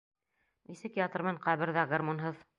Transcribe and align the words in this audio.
Нисек 0.71 0.97
ятырмын 1.03 1.39
ҡәберҙә 1.45 1.87
гармунһыҙ? 1.95 2.43